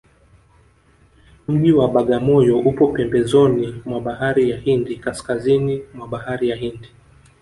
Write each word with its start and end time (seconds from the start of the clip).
mji 1.47 1.71
wa 1.71 1.87
bagamoyo 1.87 2.59
upo 2.59 2.87
pembezoni 2.87 3.81
mwa 3.85 4.01
bahari 4.01 4.49
ya 4.49 4.57
hindi 4.57 4.95
kaskazini 4.95 5.83
mwa 5.93 6.07
bahari 6.07 6.49
ya 6.49 6.55
hindi 6.55 6.89